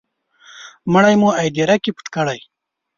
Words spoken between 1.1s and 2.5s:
مو هدیره کي پټ کړی